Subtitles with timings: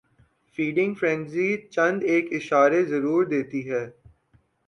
[0.53, 3.83] feeding frenzy چند ایک اشارے ضرور دیتی ہے